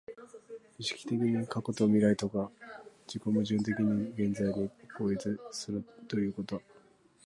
[0.79, 2.49] 意識的に過去と未来とが
[3.05, 6.61] 自己矛盾的に現在に合一するということは、